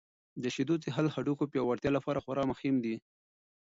[0.41, 2.95] د شیدو څښل د هډوکو د پیاوړتیا لپاره خورا مهم دي.